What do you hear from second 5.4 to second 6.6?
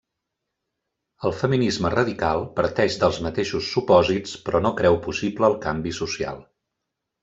el canvi social.